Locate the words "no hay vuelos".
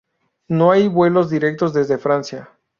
0.47-1.29